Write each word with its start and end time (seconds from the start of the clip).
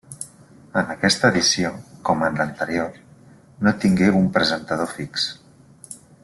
En 0.79 0.87
aquesta 0.93 1.29
edició, 1.33 1.69
com 2.09 2.25
en 2.29 2.39
l'anterior, 2.41 2.97
no 3.69 3.75
tingué 3.85 4.09
un 4.23 4.27
presentador 4.39 4.91
fix. 4.99 5.29